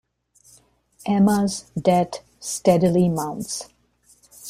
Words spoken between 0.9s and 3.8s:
Emma's debt steadily mounts.